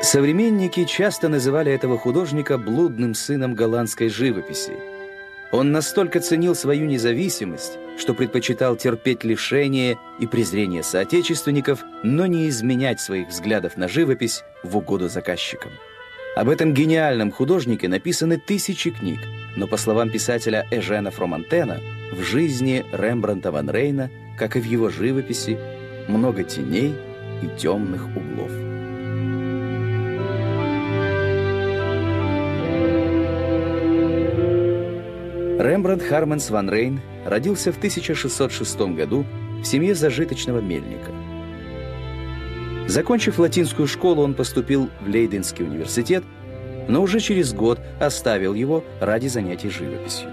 Современники 0.00 0.84
часто 0.84 1.28
называли 1.28 1.72
этого 1.72 1.98
художника 1.98 2.56
блудным 2.56 3.14
сыном 3.14 3.54
голландской 3.54 4.08
живописи. 4.08 4.72
Он 5.50 5.72
настолько 5.72 6.20
ценил 6.20 6.54
свою 6.54 6.86
независимость, 6.86 7.78
что 7.98 8.14
предпочитал 8.14 8.76
терпеть 8.76 9.24
лишения 9.24 9.98
и 10.20 10.26
презрение 10.26 10.84
соотечественников, 10.84 11.84
но 12.04 12.26
не 12.26 12.48
изменять 12.48 13.00
своих 13.00 13.28
взглядов 13.28 13.76
на 13.76 13.88
живопись 13.88 14.44
в 14.62 14.76
угоду 14.76 15.08
заказчикам. 15.08 15.72
Об 16.36 16.48
этом 16.48 16.74
гениальном 16.74 17.32
художнике 17.32 17.88
написаны 17.88 18.38
тысячи 18.38 18.90
книг, 18.90 19.18
но, 19.56 19.66
по 19.66 19.76
словам 19.76 20.10
писателя 20.10 20.64
Эжена 20.70 21.10
Фромантена, 21.10 21.80
в 22.12 22.22
жизни 22.22 22.86
Рембранта 22.92 23.50
Ван 23.50 23.68
Рейна, 23.68 24.10
как 24.38 24.56
и 24.56 24.60
в 24.60 24.64
его 24.64 24.90
живописи, 24.90 25.58
много 26.06 26.44
теней 26.44 26.94
и 27.42 27.48
темных 27.58 28.06
углов. 28.14 28.67
Рембрандт 35.58 36.04
Харменс 36.04 36.50
ван 36.50 36.70
Рейн 36.70 37.00
родился 37.26 37.72
в 37.72 37.78
1606 37.78 38.78
году 38.94 39.26
в 39.60 39.64
семье 39.64 39.92
зажиточного 39.96 40.60
мельника. 40.60 41.10
Закончив 42.86 43.40
латинскую 43.40 43.88
школу, 43.88 44.22
он 44.22 44.34
поступил 44.34 44.88
в 45.00 45.08
Лейденский 45.08 45.64
университет, 45.64 46.22
но 46.86 47.02
уже 47.02 47.18
через 47.18 47.52
год 47.52 47.80
оставил 47.98 48.54
его 48.54 48.84
ради 49.00 49.26
занятий 49.26 49.68
живописью. 49.68 50.28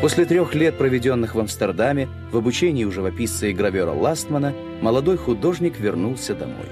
После 0.00 0.24
трех 0.24 0.54
лет, 0.54 0.78
проведенных 0.78 1.34
в 1.34 1.40
Амстердаме, 1.40 2.08
в 2.30 2.36
обучении 2.36 2.84
у 2.84 2.92
живописца 2.92 3.48
и 3.48 3.52
гравера 3.52 3.90
Ластмана, 3.90 4.54
молодой 4.80 5.16
художник 5.16 5.80
вернулся 5.80 6.36
домой. 6.36 6.68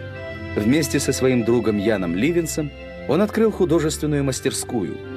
Вместе 0.54 1.00
со 1.00 1.12
своим 1.12 1.44
другом 1.44 1.78
Яном 1.78 2.14
Ливенсом 2.14 2.70
он 3.08 3.22
открыл 3.22 3.50
художественную 3.50 4.22
мастерскую– 4.22 4.96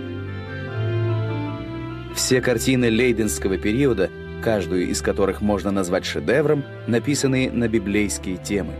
все 2.15 2.41
картины 2.41 2.89
лейденского 2.89 3.57
периода, 3.57 4.09
каждую 4.41 4.89
из 4.89 5.01
которых 5.01 5.41
можно 5.41 5.71
назвать 5.71 6.05
шедевром, 6.05 6.63
написаны 6.87 7.49
на 7.51 7.67
библейские 7.67 8.37
темы. 8.37 8.73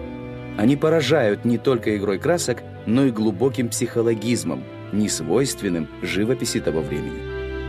Они 0.57 0.75
поражают 0.75 1.45
не 1.45 1.57
только 1.57 1.97
игрой 1.97 2.19
красок, 2.19 2.61
но 2.85 3.05
и 3.05 3.11
глубоким 3.11 3.69
психологизмом, 3.69 4.63
несвойственным 4.91 5.88
живописи 6.01 6.59
того 6.59 6.81
времени. 6.81 7.21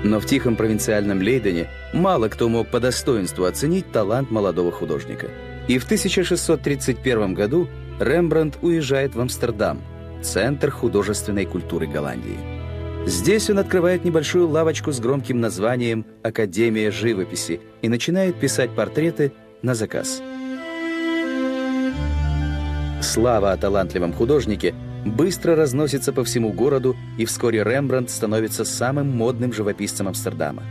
Но 0.04 0.18
в 0.18 0.26
тихом 0.26 0.56
провинциальном 0.56 1.22
Лейдене 1.22 1.68
мало 1.92 2.28
кто 2.28 2.48
мог 2.48 2.68
по 2.68 2.80
достоинству 2.80 3.44
оценить 3.44 3.92
талант 3.92 4.30
молодого 4.30 4.72
художника. 4.72 5.28
И 5.68 5.78
в 5.78 5.84
1631 5.84 7.34
году 7.34 7.68
Рембрандт 8.00 8.58
уезжает 8.62 9.14
в 9.14 9.20
Амстердам, 9.20 9.80
центр 10.22 10.70
художественной 10.70 11.46
культуры 11.46 11.86
Голландии. 11.86 12.61
Здесь 13.06 13.50
он 13.50 13.58
открывает 13.58 14.04
небольшую 14.04 14.48
лавочку 14.48 14.92
с 14.92 15.00
громким 15.00 15.40
названием 15.40 16.06
«Академия 16.22 16.90
живописи» 16.90 17.60
и 17.82 17.88
начинает 17.88 18.38
писать 18.38 18.70
портреты 18.74 19.32
на 19.60 19.74
заказ. 19.74 20.22
Слава 23.00 23.52
о 23.52 23.56
талантливом 23.56 24.12
художнике 24.12 24.74
быстро 25.04 25.56
разносится 25.56 26.12
по 26.12 26.22
всему 26.22 26.52
городу, 26.52 26.96
и 27.18 27.24
вскоре 27.24 27.64
Рембрандт 27.64 28.08
становится 28.08 28.64
самым 28.64 29.10
модным 29.10 29.52
живописцем 29.52 30.06
Амстердама. 30.06 30.62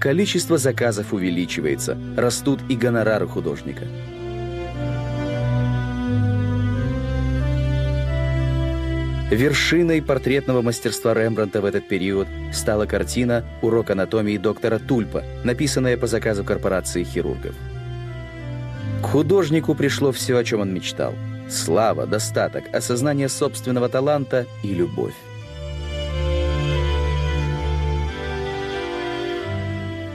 Количество 0.00 0.58
заказов 0.58 1.12
увеличивается, 1.12 1.96
растут 2.16 2.60
и 2.68 2.76
гонорары 2.76 3.28
художника– 3.28 3.84
Вершиной 9.30 10.02
портретного 10.02 10.62
мастерства 10.62 11.12
Рембрандта 11.12 11.60
в 11.60 11.64
этот 11.64 11.88
период 11.88 12.28
стала 12.52 12.86
картина 12.86 13.44
«Урок 13.60 13.90
анатомии 13.90 14.38
доктора 14.38 14.78
Тульпа», 14.78 15.24
написанная 15.42 15.96
по 15.96 16.06
заказу 16.06 16.44
корпорации 16.44 17.02
хирургов. 17.02 17.54
К 19.02 19.06
художнику 19.06 19.74
пришло 19.74 20.12
все, 20.12 20.36
о 20.36 20.44
чем 20.44 20.60
он 20.60 20.72
мечтал. 20.72 21.12
Слава, 21.50 22.06
достаток, 22.06 22.72
осознание 22.72 23.28
собственного 23.28 23.88
таланта 23.88 24.46
и 24.62 24.72
любовь. 24.72 25.14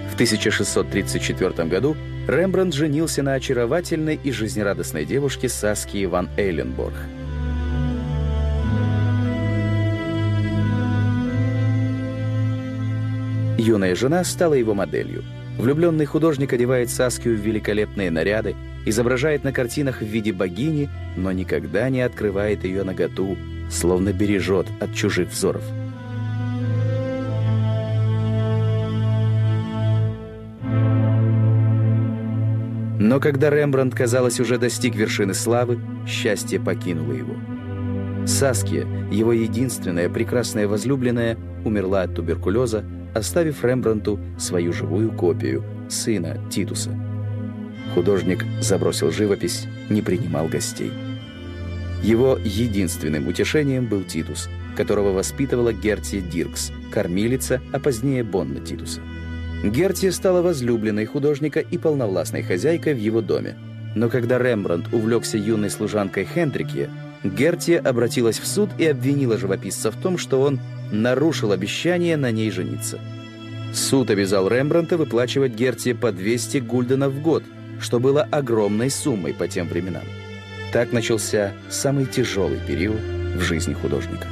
В 0.09 0.13
1634 0.13 1.67
году 1.67 1.97
Рембрандт 2.29 2.73
женился 2.73 3.23
на 3.23 3.33
очаровательной 3.33 4.17
и 4.23 4.31
жизнерадостной 4.31 5.03
девушке 5.03 5.49
Саскии 5.49 6.05
ван 6.05 6.29
Эйленборг– 6.37 6.93
Юная 13.61 13.93
жена 13.93 14.23
стала 14.23 14.55
его 14.55 14.73
моделью. 14.73 15.23
Влюбленный 15.59 16.05
художник 16.05 16.51
одевает 16.51 16.89
Саскию 16.89 17.37
в 17.37 17.41
великолепные 17.41 18.09
наряды, 18.09 18.55
изображает 18.87 19.43
на 19.43 19.53
картинах 19.53 20.01
в 20.01 20.05
виде 20.05 20.33
богини, 20.33 20.89
но 21.15 21.31
никогда 21.31 21.87
не 21.89 22.01
открывает 22.01 22.63
ее 22.63 22.83
наготу, 22.83 23.37
словно 23.69 24.13
бережет 24.13 24.65
от 24.79 24.95
чужих 24.95 25.29
взоров. 25.29 25.61
Но 32.99 33.19
когда 33.19 33.51
Рембрандт, 33.51 33.93
казалось, 33.93 34.39
уже 34.39 34.57
достиг 34.57 34.95
вершины 34.95 35.35
славы, 35.35 35.79
счастье 36.07 36.59
покинуло 36.59 37.13
его. 37.13 37.35
Саския, 38.25 38.87
его 39.11 39.33
единственная 39.33 40.09
прекрасная 40.09 40.67
возлюбленная, 40.67 41.37
умерла 41.63 42.03
от 42.03 42.15
туберкулеза, 42.15 42.83
оставив 43.13 43.63
Рембрандту 43.63 44.19
свою 44.37 44.73
живую 44.73 45.11
копию, 45.11 45.63
сына 45.89 46.37
Титуса. 46.49 46.91
Художник 47.93 48.45
забросил 48.61 49.11
живопись, 49.11 49.67
не 49.89 50.01
принимал 50.01 50.47
гостей. 50.47 50.91
Его 52.03 52.37
единственным 52.43 53.27
утешением 53.27 53.87
был 53.87 54.03
Титус, 54.03 54.49
которого 54.75 55.11
воспитывала 55.11 55.73
Гертия 55.73 56.21
Диркс, 56.21 56.71
кормилица, 56.91 57.61
а 57.71 57.79
позднее 57.79 58.23
Бонна 58.23 58.59
Титуса. 58.59 59.01
Гертия 59.63 60.11
стала 60.11 60.41
возлюбленной 60.41 61.05
художника 61.05 61.59
и 61.59 61.77
полновластной 61.77 62.41
хозяйкой 62.41 62.95
в 62.95 62.97
его 62.97 63.21
доме. 63.21 63.55
Но 63.93 64.09
когда 64.09 64.39
Рембрандт 64.39 64.91
увлекся 64.93 65.37
юной 65.37 65.69
служанкой 65.69 66.25
Хендрикье, 66.25 66.89
Гертия 67.23 67.79
обратилась 67.79 68.39
в 68.39 68.47
суд 68.47 68.69
и 68.77 68.85
обвинила 68.85 69.37
живописца 69.37 69.91
в 69.91 69.95
том, 69.95 70.17
что 70.17 70.41
он 70.41 70.59
нарушил 70.91 71.51
обещание 71.51 72.17
на 72.17 72.31
ней 72.31 72.49
жениться. 72.49 72.99
Суд 73.73 74.09
обязал 74.09 74.47
Рембранта 74.47 74.97
выплачивать 74.97 75.53
Герти 75.53 75.93
по 75.93 76.11
200 76.11 76.57
гульденов 76.57 77.13
в 77.13 77.21
год, 77.21 77.43
что 77.79 77.99
было 77.99 78.23
огромной 78.23 78.89
суммой 78.89 79.33
по 79.33 79.47
тем 79.47 79.67
временам. 79.67 80.03
Так 80.73 80.91
начался 80.91 81.53
самый 81.69 82.05
тяжелый 82.05 82.59
период 82.67 82.99
в 82.99 83.39
жизни 83.41 83.73
художника. 83.73 84.27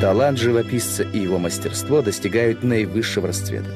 Талант 0.00 0.38
живописца 0.38 1.02
и 1.02 1.18
его 1.18 1.38
мастерство 1.38 2.00
достигают 2.00 2.62
наивысшего 2.62 3.28
расцвета. 3.28 3.70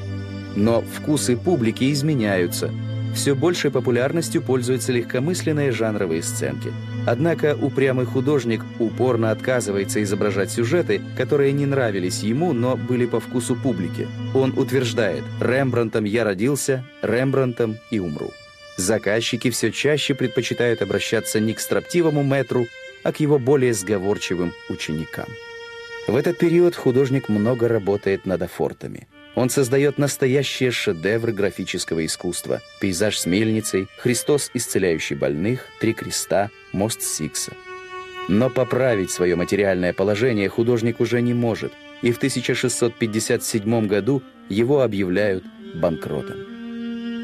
Но 0.55 0.81
вкусы 0.81 1.35
публики 1.35 1.91
изменяются– 1.91 2.71
все 3.15 3.33
большей 3.33 3.71
популярностью 3.71 4.41
пользуются 4.41 4.91
легкомысленные 4.91 5.71
жанровые 5.71 6.21
сценки. 6.21 6.71
Однако 7.07 7.55
упрямый 7.59 8.05
художник 8.05 8.61
упорно 8.77 9.31
отказывается 9.31 10.03
изображать 10.03 10.51
сюжеты, 10.51 11.01
которые 11.17 11.53
не 11.53 11.65
нравились 11.65 12.21
ему, 12.21 12.53
но 12.53 12.75
были 12.75 13.05
по 13.05 13.19
вкусу 13.19 13.55
публики. 13.55 14.07
Он 14.33 14.57
утверждает 14.57 15.23
«Рембрандтом 15.39 16.03
я 16.03 16.23
родился, 16.23 16.83
Рембрандтом 17.01 17.77
и 17.89 17.99
умру». 17.99 18.31
Заказчики 18.77 19.49
все 19.49 19.71
чаще 19.71 20.13
предпочитают 20.13 20.81
обращаться 20.81 21.39
не 21.39 21.53
к 21.53 21.61
строптивому 21.61 22.23
метру, 22.23 22.67
а 23.03 23.11
к 23.13 23.19
его 23.19 23.39
более 23.39 23.73
сговорчивым 23.73 24.51
ученикам. 24.69 25.27
В 26.07 26.15
этот 26.15 26.37
период 26.37 26.75
художник 26.75 27.29
много 27.29 27.67
работает 27.67 28.25
над 28.25 28.41
афортами– 28.41 29.07
он 29.35 29.49
создает 29.49 29.97
настоящие 29.97 30.71
шедевры 30.71 31.33
графического 31.33 32.05
искусства. 32.05 32.61
Пейзаж 32.79 33.17
с 33.17 33.25
мельницей, 33.25 33.87
Христос, 33.97 34.49
исцеляющий 34.53 35.15
больных, 35.15 35.67
Три 35.79 35.93
креста, 35.93 36.49
мост 36.71 37.01
Сикса. 37.01 37.53
Но 38.27 38.49
поправить 38.49 39.11
свое 39.11 39.35
материальное 39.35 39.93
положение 39.93 40.49
художник 40.49 40.99
уже 40.99 41.21
не 41.21 41.33
может, 41.33 41.73
и 42.01 42.11
в 42.11 42.17
1657 42.17 43.87
году 43.87 44.23
его 44.49 44.81
объявляют 44.81 45.43
банкротом. 45.75 46.37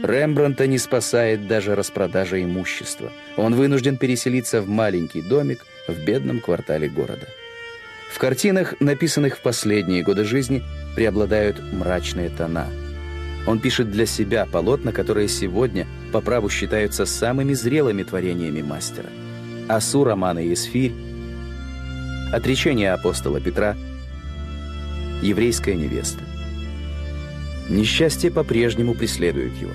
Рембранта 0.03 0.67
не 0.67 0.77
спасает 0.77 1.47
даже 1.47 1.75
распродажа 1.75 2.43
имущества. 2.43 3.11
Он 3.37 3.55
вынужден 3.55 3.97
переселиться 3.97 4.61
в 4.61 4.67
маленький 4.67 5.21
домик 5.21 5.65
в 5.87 6.03
бедном 6.03 6.39
квартале 6.39 6.89
города. 6.89 7.27
В 8.11 8.17
картинах, 8.19 8.75
написанных 8.79 9.37
в 9.37 9.41
последние 9.41 10.03
годы 10.03 10.25
жизни, 10.25 10.61
преобладают 10.95 11.61
мрачные 11.71 12.29
тона. 12.29 12.67
Он 13.47 13.59
пишет 13.59 13.89
для 13.89 14.05
себя 14.05 14.45
полотна, 14.45 14.91
которые 14.91 15.27
сегодня 15.29 15.87
по 16.11 16.19
праву 16.21 16.49
считаются 16.49 17.05
самыми 17.05 17.53
зрелыми 17.53 18.03
творениями 18.03 18.61
мастера. 18.61 19.09
Асу 19.67 20.05
и 20.05 20.53
Исфирь, 20.53 20.91
Отречение 22.33 22.93
апостола 22.93 23.39
Петра, 23.39 23.75
Еврейская 25.21 25.75
невеста. 25.75 26.23
Несчастье 27.69 28.29
по-прежнему 28.29 28.93
преследует 28.93 29.53
его. 29.55 29.73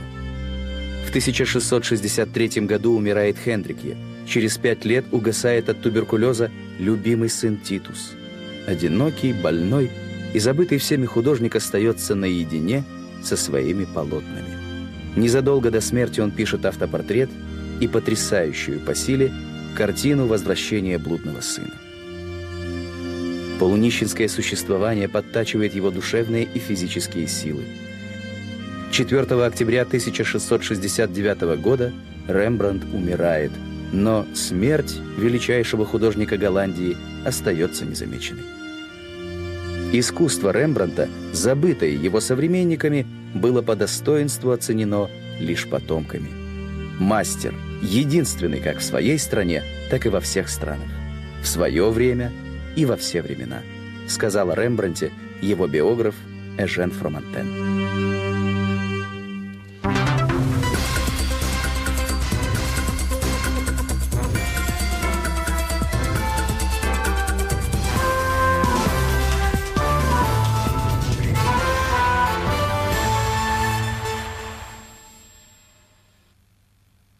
В 1.06 1.08
1663 1.08 2.62
году 2.62 2.96
умирает 2.96 3.36
Хендрикье. 3.38 3.96
Через 4.26 4.58
пять 4.58 4.84
лет 4.84 5.06
угасает 5.12 5.68
от 5.68 5.80
туберкулеза 5.80 6.50
любимый 6.78 7.28
сын 7.30 7.56
Титус. 7.56 8.14
Одинокий, 8.66 9.32
больной 9.32 9.90
и 10.34 10.38
забытый 10.38 10.78
всеми 10.78 11.06
художник 11.06 11.54
остается 11.54 12.14
наедине 12.14 12.84
со 13.22 13.36
своими 13.36 13.84
полотнами. 13.84 14.56
Незадолго 15.16 15.70
до 15.70 15.80
смерти 15.80 16.20
он 16.20 16.30
пишет 16.30 16.66
автопортрет 16.66 17.30
и 17.80 17.88
потрясающую 17.88 18.80
по 18.80 18.94
силе 18.94 19.32
картину 19.76 20.26
«Возвращение 20.26 20.98
блудного 20.98 21.40
сына». 21.40 21.74
Полунищенское 23.58 24.28
существование 24.28 25.08
подтачивает 25.08 25.74
его 25.74 25.90
душевные 25.90 26.44
и 26.44 26.58
физические 26.58 27.26
силы. 27.26 27.62
4 28.90 29.22
октября 29.44 29.82
1669 29.82 31.60
года 31.60 31.92
Рембрандт 32.28 32.84
умирает, 32.92 33.52
но 33.92 34.26
смерть 34.34 34.96
величайшего 35.16 35.84
художника 35.84 36.36
Голландии 36.36 36.96
остается 37.24 37.84
незамеченной. 37.84 38.44
Искусство 39.92 40.50
Рембрандта, 40.50 41.08
забытое 41.32 41.90
его 41.90 42.20
современниками, 42.20 43.06
было 43.34 43.62
по 43.62 43.76
достоинству 43.76 44.50
оценено 44.50 45.08
лишь 45.38 45.68
потомками. 45.68 46.28
Мастер, 46.98 47.54
единственный 47.82 48.60
как 48.60 48.78
в 48.78 48.84
своей 48.84 49.18
стране, 49.18 49.62
так 49.90 50.06
и 50.06 50.08
во 50.08 50.20
всех 50.20 50.48
странах. 50.48 50.88
В 51.42 51.46
свое 51.46 51.90
время 51.90 52.32
и 52.74 52.84
во 52.84 52.96
все 52.96 53.22
времена, 53.22 53.62
сказала 54.08 54.54
Рембрандте 54.54 55.12
его 55.40 55.66
биограф 55.66 56.14
Эжен 56.58 56.90
Фромантен. 56.90 58.35